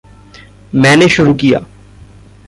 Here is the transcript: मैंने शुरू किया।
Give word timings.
मैंने 0.75 1.07
शुरू 1.09 1.33
किया। 1.33 1.59